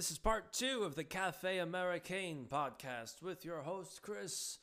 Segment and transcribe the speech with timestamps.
[0.00, 4.56] This is part two of the Cafe Americain podcast with your host, Chris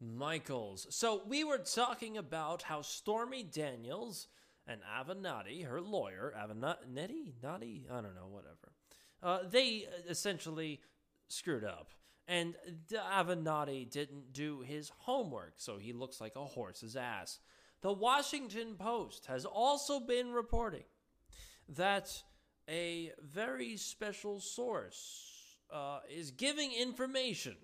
[0.00, 0.86] Michaels.
[0.88, 4.28] So, we were talking about how Stormy Daniels
[4.66, 8.72] and Avenatti, her lawyer, Avenatti, Nati, I don't know, whatever,
[9.22, 10.80] uh, they essentially
[11.28, 11.90] screwed up.
[12.26, 12.54] And
[12.90, 17.40] Avenatti didn't do his homework, so he looks like a horse's ass.
[17.82, 20.84] The Washington Post has also been reporting
[21.68, 22.22] that
[22.68, 27.56] a very special source uh, is giving information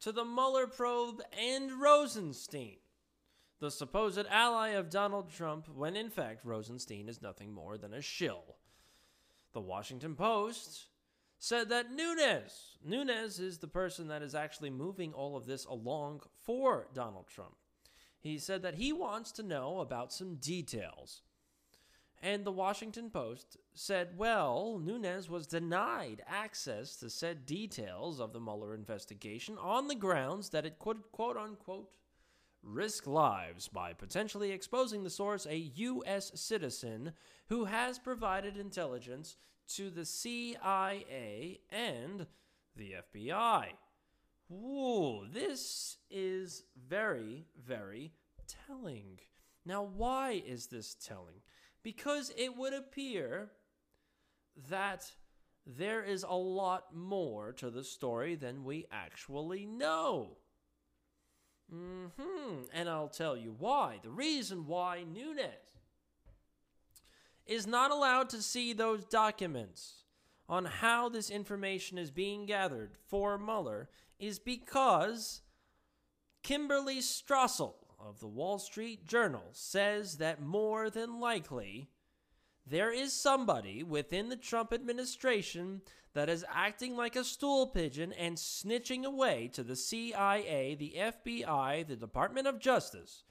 [0.00, 2.76] to the Mueller probe and Rosenstein,
[3.58, 8.02] the supposed ally of Donald Trump, when in fact Rosenstein is nothing more than a
[8.02, 8.56] shill.
[9.52, 10.86] The Washington Post
[11.38, 16.20] said that Nunes, Nunes is the person that is actually moving all of this along
[16.44, 17.56] for Donald Trump.
[18.20, 21.22] He said that he wants to know about some details.
[22.22, 28.40] And the Washington Post said, well, Nunes was denied access to said details of the
[28.40, 31.96] Mueller investigation on the grounds that it could, quote unquote,
[32.62, 36.32] risk lives by potentially exposing the source, a U.S.
[36.34, 37.12] citizen
[37.48, 39.36] who has provided intelligence
[39.68, 42.26] to the CIA and
[42.74, 43.66] the FBI.
[44.50, 48.12] Ooh, this is very, very
[48.66, 49.18] telling.
[49.64, 51.42] Now, why is this telling?
[51.86, 53.52] Because it would appear
[54.68, 55.12] that
[55.64, 60.38] there is a lot more to the story than we actually know.
[61.70, 64.00] hmm And I'll tell you why.
[64.02, 65.76] The reason why Nunes
[67.46, 70.02] is not allowed to see those documents
[70.48, 73.88] on how this information is being gathered for Mueller
[74.18, 75.42] is because
[76.42, 81.90] Kimberly Strassel of the Wall Street Journal says that more than likely
[82.66, 85.82] there is somebody within the Trump administration
[86.14, 91.86] that is acting like a stool pigeon and snitching away to the CIA, the FBI,
[91.86, 93.24] the Department of Justice,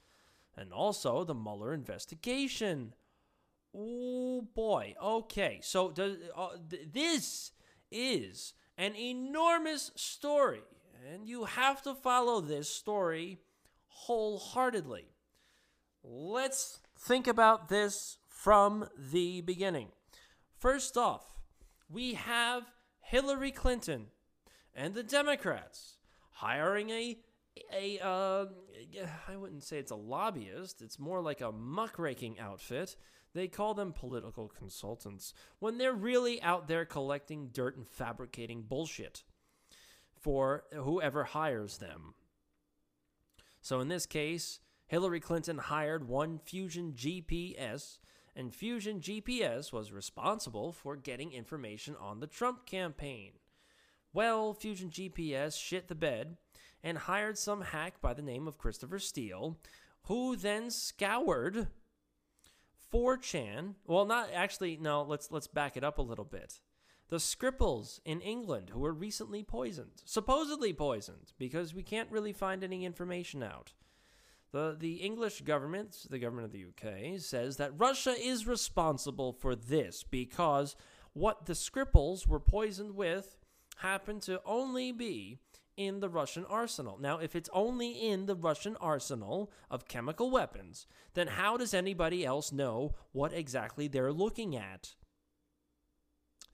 [0.56, 2.94] and also the Mueller investigation.
[3.74, 4.94] Oh boy.
[5.02, 5.60] Okay.
[5.62, 5.90] So
[6.36, 7.52] uh, th- this
[7.90, 10.62] is an enormous story,
[11.12, 13.40] and you have to follow this story
[14.04, 15.06] wholeheartedly.
[16.04, 19.88] Let's think about this from the beginning.
[20.58, 21.24] First off,
[21.88, 22.64] we have
[23.00, 24.06] Hillary Clinton
[24.74, 25.96] and the Democrats
[26.30, 27.18] hiring a
[27.72, 28.46] a uh,
[29.28, 30.82] I wouldn't say it's a lobbyist.
[30.82, 32.96] It's more like a muckraking outfit.
[33.34, 39.24] They call them political consultants when they're really out there collecting dirt and fabricating bullshit
[40.20, 42.14] for whoever hires them.
[43.66, 47.98] So in this case, Hillary Clinton hired one Fusion GPS,
[48.36, 53.32] and Fusion GPS was responsible for getting information on the Trump campaign.
[54.12, 56.36] Well, Fusion GPS shit the bed
[56.80, 59.58] and hired some hack by the name of Christopher Steele,
[60.02, 61.66] who then scoured
[62.94, 63.74] 4chan.
[63.84, 64.76] Well, not actually.
[64.76, 66.60] No, let's let's back it up a little bit.
[67.08, 72.64] The Skripals in England, who were recently poisoned, supposedly poisoned, because we can't really find
[72.64, 73.74] any information out.
[74.50, 79.54] The, the English government, the government of the UK, says that Russia is responsible for
[79.54, 80.74] this because
[81.12, 83.36] what the Skripals were poisoned with
[83.76, 85.38] happened to only be
[85.76, 86.98] in the Russian arsenal.
[86.98, 92.24] Now, if it's only in the Russian arsenal of chemical weapons, then how does anybody
[92.24, 94.94] else know what exactly they're looking at?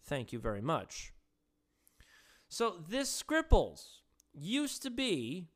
[0.04, 1.12] Thank you very much.
[2.48, 4.00] So, this Skripals
[4.34, 5.48] used to be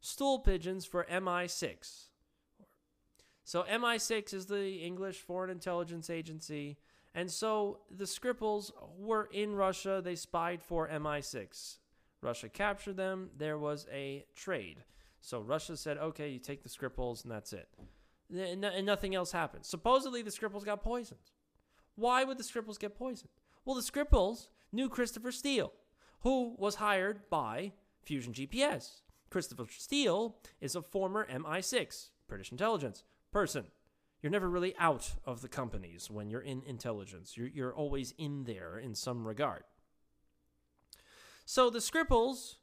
[0.00, 2.08] stool pigeons for MI6.
[3.44, 6.78] So, MI6 is the English Foreign Intelligence Agency.
[7.14, 10.00] And so the Skripals were in Russia.
[10.02, 11.76] They spied for MI6.
[12.22, 13.30] Russia captured them.
[13.36, 14.84] There was a trade.
[15.20, 17.68] So Russia said, okay, you take the Skripals, and that's it.
[18.34, 19.66] And nothing else happened.
[19.66, 21.20] Supposedly, the Skripals got poisoned.
[21.96, 23.28] Why would the Skripals get poisoned?
[23.64, 25.72] Well, the Skripals knew Christopher Steele,
[26.20, 27.72] who was hired by
[28.02, 29.02] Fusion GPS.
[29.30, 33.66] Christopher Steele is a former MI6, British intelligence, person.
[34.20, 37.36] You're never really out of the companies when you're in intelligence.
[37.36, 39.64] You're, you're always in there in some regard.
[41.44, 42.56] So the Skripals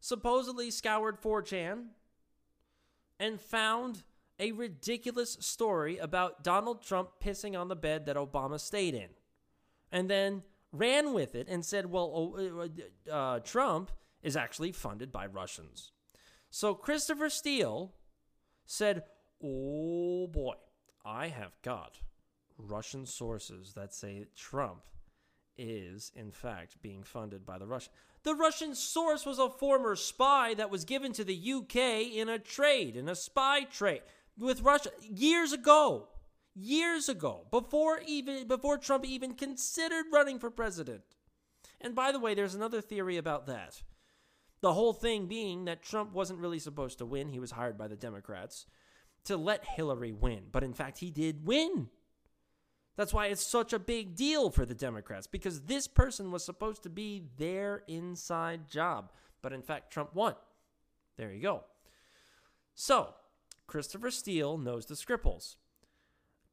[0.00, 1.86] supposedly scoured 4chan
[3.18, 4.04] and found
[4.38, 9.08] a ridiculous story about Donald Trump pissing on the bed that Obama stayed in.
[9.96, 13.90] And then ran with it and said, well, uh, uh, Trump
[14.22, 15.92] is actually funded by Russians.
[16.50, 17.94] So Christopher Steele
[18.66, 19.04] said,
[19.42, 20.56] oh boy,
[21.02, 21.98] I have got
[22.58, 24.82] Russian sources that say Trump
[25.56, 27.94] is, in fact, being funded by the Russian.
[28.22, 32.38] The Russian source was a former spy that was given to the UK in a
[32.38, 34.02] trade, in a spy trade
[34.38, 36.08] with Russia years ago.
[36.58, 41.02] Years ago, before even before Trump even considered running for president.
[41.82, 43.82] And by the way, there's another theory about that.
[44.62, 47.28] The whole thing being that Trump wasn't really supposed to win.
[47.28, 48.64] He was hired by the Democrats
[49.24, 50.44] to let Hillary win.
[50.50, 51.88] But in fact, he did win.
[52.96, 56.82] That's why it's such a big deal for the Democrats because this person was supposed
[56.84, 59.12] to be their inside job.
[59.42, 60.34] But in fact, Trump won.
[61.18, 61.64] There you go.
[62.74, 63.14] So,
[63.66, 65.56] Christopher Steele knows the Skripals.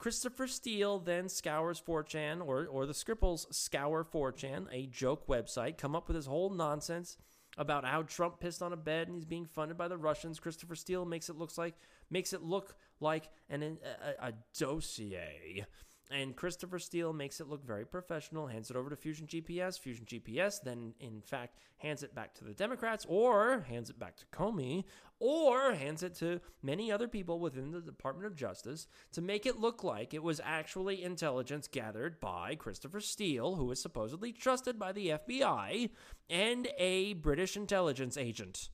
[0.04, 5.96] Christopher Steele then scours 4chan, or, or the Skripals scour 4chan, a joke website, come
[5.96, 7.16] up with this whole nonsense
[7.58, 10.42] about how Trump pissed on a bed and he's being funded by the Russians.
[10.42, 11.76] Christopher Steele makes it looks like
[12.10, 15.66] makes it look like an a, a dossier
[16.14, 19.80] and Christopher Steele makes it look very professional, hands it over to Fusion GPS.
[19.80, 24.16] Fusion GPS then, in fact, hands it back to the Democrats, or hands it back
[24.18, 24.84] to Comey,
[25.20, 29.60] or hands it to many other people within the Department of Justice to make it
[29.60, 34.92] look like it was actually intelligence gathered by Christopher Steele, who is supposedly trusted by
[34.92, 35.90] the FBI,
[36.30, 38.70] and a British intelligence agent.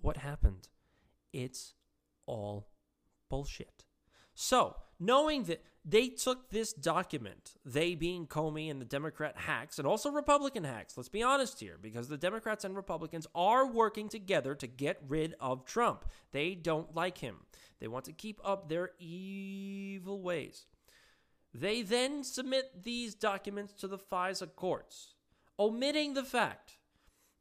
[0.00, 0.68] What happened?
[1.32, 1.74] It's
[2.26, 2.68] all
[3.28, 3.84] bullshit.
[4.42, 9.86] So, knowing that they took this document, they being Comey and the Democrat hacks, and
[9.86, 14.54] also Republican hacks, let's be honest here, because the Democrats and Republicans are working together
[14.54, 16.06] to get rid of Trump.
[16.32, 17.40] They don't like him,
[17.80, 20.64] they want to keep up their evil ways.
[21.52, 25.16] They then submit these documents to the FISA courts,
[25.58, 26.78] omitting the fact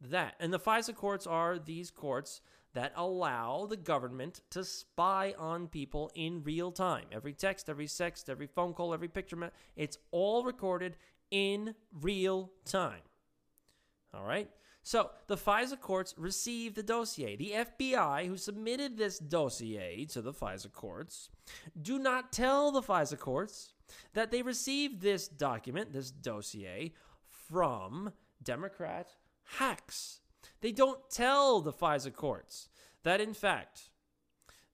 [0.01, 2.41] that, and the FISA courts are these courts
[2.79, 7.03] that allow the government to spy on people in real time.
[7.11, 10.95] Every text, every sext, every phone call, every picture, it's all recorded
[11.29, 13.01] in real time.
[14.13, 14.49] All right?
[14.81, 17.35] So the FISA courts received the dossier.
[17.35, 21.29] The FBI, who submitted this dossier to the FISA courts,
[21.81, 23.73] do not tell the FISA courts
[24.13, 26.93] that they received this document, this dossier,
[27.27, 29.09] from Democrat
[29.57, 30.21] hacks.
[30.61, 32.69] They don't tell the FISA courts
[33.03, 33.89] that, in fact,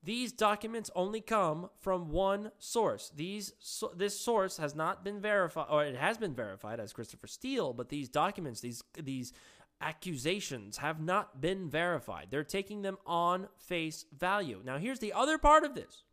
[0.04, 3.12] these documents only come from one source.
[3.16, 7.28] These so, this source has not been verified, or it has been verified as Christopher
[7.28, 9.34] Steele, but these documents, these these
[9.82, 12.28] accusations, have not been verified.
[12.30, 14.62] They're taking them on face value.
[14.64, 16.04] Now, here's the other part of this.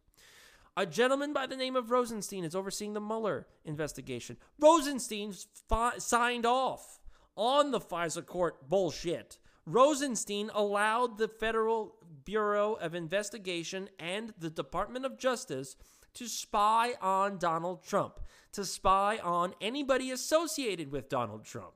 [0.74, 4.38] A gentleman by the name of Rosenstein is overseeing the Mueller investigation.
[4.58, 5.34] Rosenstein
[5.68, 6.98] fi- signed off
[7.36, 9.38] on the FISA court bullshit.
[9.66, 11.94] Rosenstein allowed the Federal
[12.24, 15.76] Bureau of Investigation and the Department of Justice
[16.14, 18.20] to spy on Donald Trump,
[18.52, 21.74] to spy on anybody associated with Donald Trump.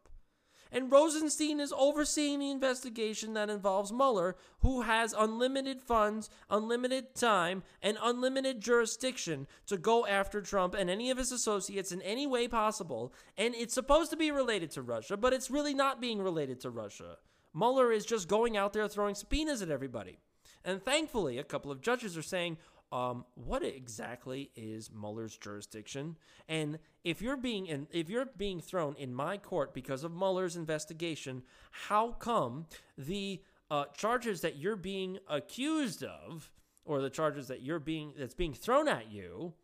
[0.72, 7.62] And Rosenstein is overseeing the investigation that involves Mueller, who has unlimited funds, unlimited time,
[7.80, 12.48] and unlimited jurisdiction to go after Trump and any of his associates in any way
[12.48, 13.14] possible.
[13.38, 16.70] And it's supposed to be related to Russia, but it's really not being related to
[16.70, 17.18] Russia.
[17.56, 20.19] Mueller is just going out there throwing subpoenas at everybody.
[20.62, 22.58] And thankfully, a couple of judges are saying,
[22.93, 26.17] um, what exactly is Mueller's jurisdiction?
[26.49, 30.56] And if you're being in, if you're being thrown in my court because of Mueller's
[30.56, 32.67] investigation, how come
[32.98, 36.51] the uh, charges that you're being accused of,
[36.84, 39.55] or the charges that you're being that's being thrown at you,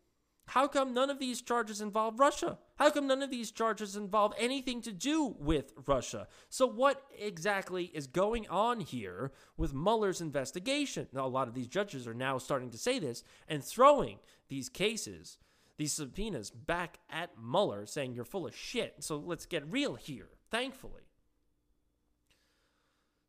[0.47, 2.57] how come none of these charges involve Russia?
[2.75, 6.27] How come none of these charges involve anything to do with Russia?
[6.49, 11.07] So, what exactly is going on here with Mueller's investigation?
[11.13, 14.19] Now, a lot of these judges are now starting to say this and throwing
[14.49, 15.37] these cases,
[15.77, 18.95] these subpoenas, back at Mueller, saying you're full of shit.
[18.99, 21.03] So, let's get real here, thankfully.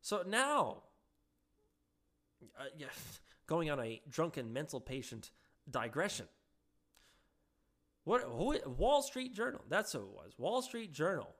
[0.01, 0.83] So, now,
[2.59, 2.87] uh, yeah,
[3.47, 5.31] going on a drunken mental patient
[5.71, 6.27] digression.
[8.05, 9.61] What who, Wall Street Journal?
[9.67, 10.33] That's who it was.
[10.37, 11.35] Wall Street Journal.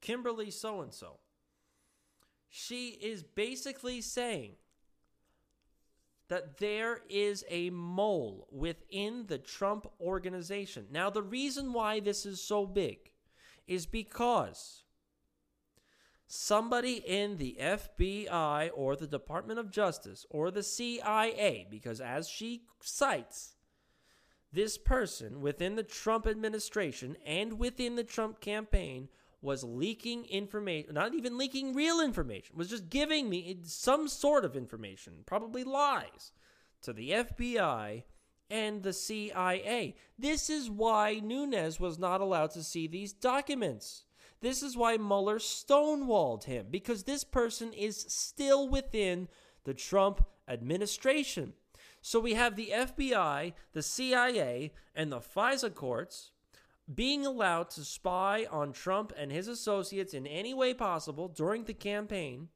[0.00, 1.18] Kimberly so and so.
[2.48, 4.54] She is basically saying
[6.28, 10.86] that there is a mole within the Trump organization.
[10.90, 13.10] Now, the reason why this is so big
[13.66, 14.84] is because
[16.28, 22.62] somebody in the FBI or the Department of Justice or the CIA, because as she
[22.80, 23.56] cites,
[24.52, 29.08] this person within the Trump administration and within the Trump campaign
[29.42, 34.56] was leaking information, not even leaking real information, was just giving me some sort of
[34.56, 36.32] information, probably lies,
[36.82, 38.02] to the FBI
[38.50, 39.94] and the CIA.
[40.18, 44.04] This is why Nunes was not allowed to see these documents.
[44.40, 49.28] This is why Mueller stonewalled him, because this person is still within
[49.64, 51.52] the Trump administration.
[52.02, 56.32] So we have the FBI, the CIA, and the FISA courts
[56.92, 61.74] being allowed to spy on Trump and his associates in any way possible during the
[61.74, 62.48] campaign.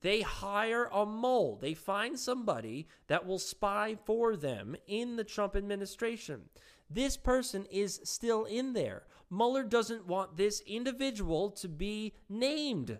[0.00, 1.58] They hire a mole.
[1.60, 6.42] They find somebody that will spy for them in the Trump administration.
[6.88, 9.04] This person is still in there.
[9.30, 12.98] Mueller doesn't want this individual to be named.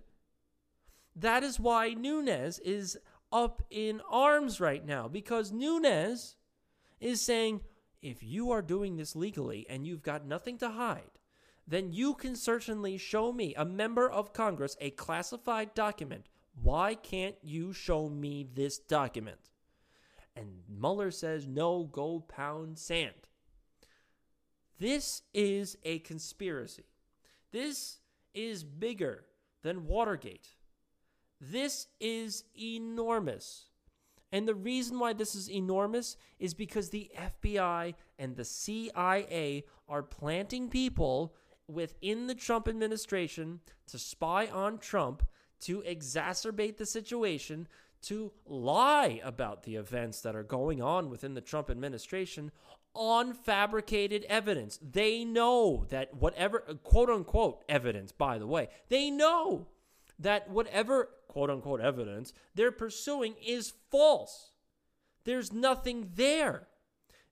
[1.16, 2.98] That is why Nunes is
[3.32, 6.36] up in arms right now because Nunes
[7.00, 7.60] is saying,
[8.00, 11.18] if you are doing this legally and you've got nothing to hide,
[11.66, 16.26] then you can certainly show me, a member of Congress, a classified document.
[16.62, 19.50] Why can't you show me this document?
[20.34, 23.28] And Mueller says, no, go pound sand.
[24.78, 26.84] This is a conspiracy.
[27.50, 27.98] This
[28.32, 29.24] is bigger
[29.62, 30.48] than Watergate.
[31.40, 33.66] This is enormous.
[34.30, 40.02] And the reason why this is enormous is because the FBI and the CIA are
[40.02, 41.34] planting people
[41.66, 45.22] within the Trump administration to spy on Trump,
[45.60, 47.68] to exacerbate the situation,
[48.02, 52.50] to lie about the events that are going on within the Trump administration
[52.94, 54.78] on fabricated evidence.
[54.82, 59.66] They know that whatever, quote unquote, evidence, by the way, they know
[60.18, 64.52] that whatever quote unquote evidence they're pursuing is false.
[65.24, 66.68] There's nothing there.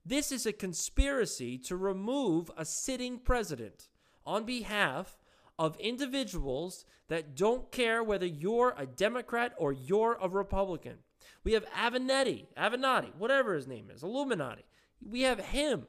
[0.04, 3.88] This is a conspiracy to remove a sitting president
[4.24, 5.18] on behalf
[5.58, 10.98] of individuals that don't care whether you're a Democrat or you're a Republican.
[11.42, 14.64] We have Avenatti, Avenatti, whatever his name is, Illuminati.
[15.00, 15.86] We have him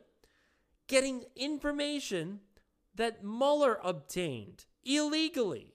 [0.88, 2.40] getting information
[2.96, 5.74] that Mueller obtained illegally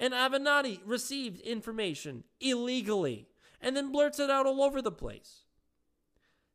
[0.00, 3.28] and Avenatti received information illegally
[3.60, 5.44] and then blurts it out all over the place.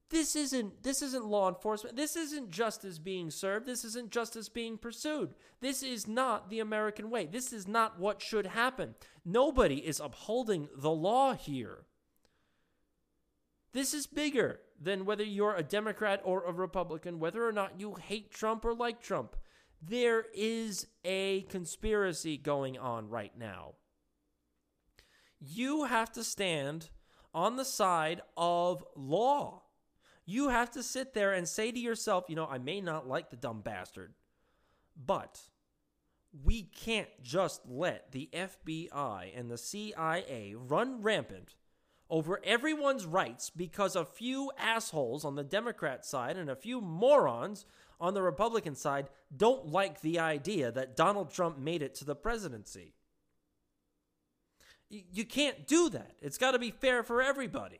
[0.09, 1.95] This isn't this isn't law enforcement.
[1.95, 3.65] This isn't justice being served.
[3.65, 5.33] This isn't justice being pursued.
[5.61, 7.25] This is not the American way.
[7.25, 8.95] This is not what should happen.
[9.23, 11.85] Nobody is upholding the law here.
[13.73, 17.95] This is bigger than whether you're a Democrat or a Republican, whether or not you
[17.95, 19.35] hate Trump or like Trump.
[19.88, 23.74] There is a conspiracy going on right now.
[25.39, 26.89] You have to stand
[27.34, 29.63] on the side of law.
[30.25, 33.30] You have to sit there and say to yourself, you know, I may not like
[33.30, 34.13] the dumb bastard,
[34.96, 35.42] but
[36.44, 41.56] we can't just let the FBI and the CIA run rampant
[42.10, 47.65] over everyone's rights because a few assholes on the Democrat side and a few morons
[48.05, 52.15] on the Republican side don't like the idea that Donald Trump made it to the
[52.15, 52.93] presidency.
[54.89, 56.12] You can't do that.
[56.21, 57.79] It's got to be fair for everybody.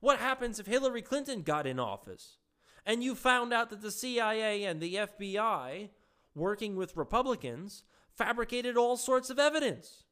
[0.00, 2.36] What happens if Hillary Clinton got in office
[2.84, 5.88] and you found out that the CIA and the FBI,
[6.34, 10.03] working with Republicans, fabricated all sorts of evidence?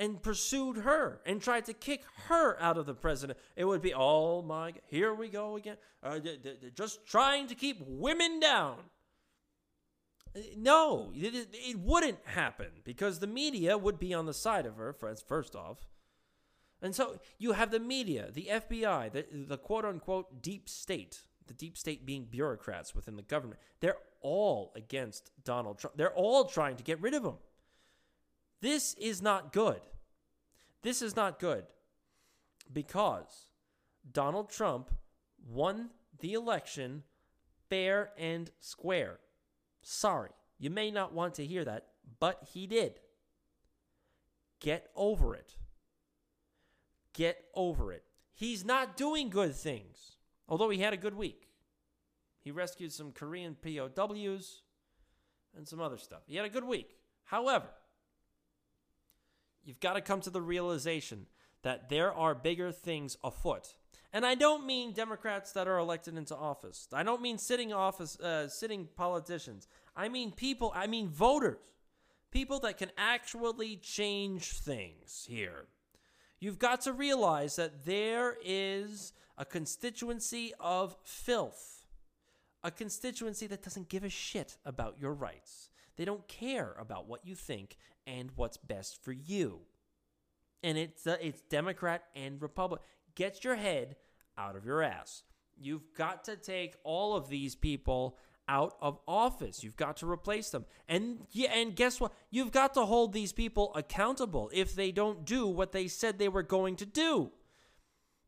[0.00, 3.92] And pursued her and tried to kick her out of the president, it would be,
[3.92, 5.76] oh my, here we go again.
[6.02, 6.18] Uh,
[6.74, 8.78] just trying to keep women down.
[10.34, 14.76] Uh, no, it, it wouldn't happen because the media would be on the side of
[14.76, 15.86] her, first off.
[16.80, 21.52] And so you have the media, the FBI, the, the quote unquote deep state, the
[21.52, 23.60] deep state being bureaucrats within the government.
[23.80, 25.98] They're all against Donald Trump.
[25.98, 27.34] They're all trying to get rid of him.
[28.60, 29.80] This is not good.
[30.82, 31.64] This is not good
[32.72, 33.46] because
[34.10, 34.90] Donald Trump
[35.46, 35.90] won
[36.20, 37.02] the election
[37.68, 39.18] fair and square.
[39.82, 41.86] Sorry, you may not want to hear that,
[42.18, 43.00] but he did.
[44.60, 45.56] Get over it.
[47.14, 48.04] Get over it.
[48.34, 50.16] He's not doing good things,
[50.48, 51.48] although he had a good week.
[52.40, 54.62] He rescued some Korean POWs
[55.56, 56.22] and some other stuff.
[56.26, 56.96] He had a good week.
[57.24, 57.66] However,
[59.64, 61.26] You've got to come to the realization
[61.62, 63.74] that there are bigger things afoot.
[64.12, 66.88] And I don't mean Democrats that are elected into office.
[66.92, 69.68] I don't mean sitting office uh, sitting politicians.
[69.94, 71.58] I mean people, I mean voters.
[72.30, 75.66] People that can actually change things here.
[76.38, 81.84] You've got to realize that there is a constituency of filth.
[82.62, 85.70] A constituency that doesn't give a shit about your rights.
[85.96, 87.76] They don't care about what you think
[88.10, 89.60] and what's best for you.
[90.62, 92.84] And it's uh, it's Democrat and Republican.
[93.14, 93.96] Get your head
[94.36, 95.22] out of your ass.
[95.58, 99.62] You've got to take all of these people out of office.
[99.62, 100.64] You've got to replace them.
[100.88, 102.12] And yeah, and guess what?
[102.30, 106.28] You've got to hold these people accountable if they don't do what they said they
[106.28, 107.30] were going to do.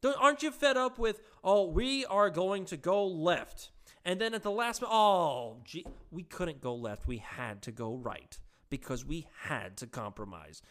[0.00, 3.70] Don't, aren't you fed up with, oh, we are going to go left.
[4.04, 7.06] And then at the last oh, gee, we couldn't go left.
[7.06, 8.38] We had to go right
[8.72, 10.62] because we had to compromise.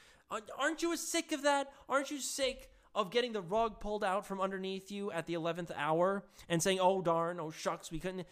[0.58, 1.72] Aren't you sick of that?
[1.88, 5.70] Aren't you sick of getting the rug pulled out from underneath you at the 11th
[5.77, 8.25] hour and saying, oh, darn, oh, shucks, we couldn't.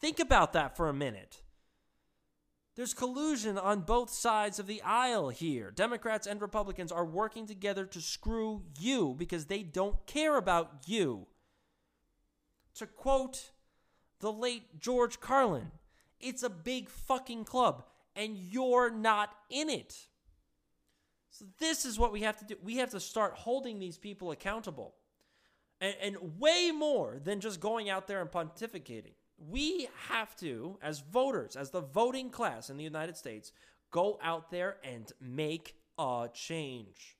[0.00, 1.42] Think about that for a minute.
[2.76, 5.72] There's collusion on both sides of the aisle here.
[5.72, 11.26] Democrats and Republicans are working together to screw you because they don't care about you.
[12.76, 13.50] To quote
[14.20, 15.72] the late George Carlin,
[16.20, 17.86] it's a big fucking club
[18.16, 19.94] and you're not in it.
[21.30, 22.56] So, this is what we have to do.
[22.62, 24.94] We have to start holding these people accountable.
[25.80, 31.00] And, and way more than just going out there and pontificating we have to, as
[31.00, 33.52] voters, as the voting class in the United States,
[33.90, 37.16] go out there and make a change.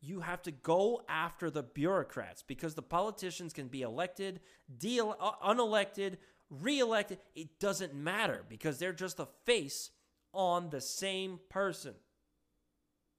[0.00, 4.40] You have to go after the bureaucrats because the politicians can be elected,
[4.78, 6.16] de- uh, unelected,
[6.50, 7.18] reelected.
[7.34, 9.90] It doesn't matter because they're just a face
[10.32, 11.94] on the same person.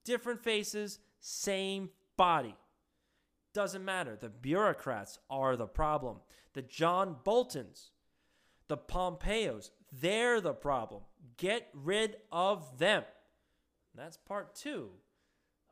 [0.06, 2.56] Different faces, same body.
[3.54, 4.16] Doesn't matter.
[4.16, 6.18] The bureaucrats are the problem.
[6.54, 7.92] The John Boltons,
[8.68, 11.04] the Pompeos, they're the problem.
[11.38, 13.04] Get rid of them.
[13.96, 14.92] That's part two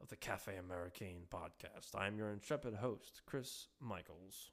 [0.02, 1.96] of the Cafe Americain podcast.
[1.96, 4.52] I'm your intrepid host, Chris Michaels.